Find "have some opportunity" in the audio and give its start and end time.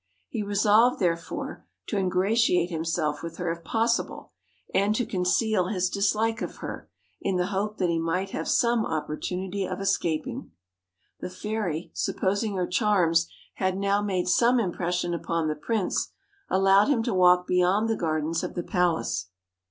8.31-9.63